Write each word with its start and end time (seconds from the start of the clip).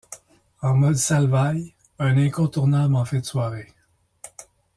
En 0.63 0.73
mode 0.73 0.95
Salvail 0.95 1.75
un 1.99 2.17
incontournable 2.17 2.95
en 2.95 3.05
fin 3.05 3.19
de 3.19 3.23
soirée. 3.23 3.71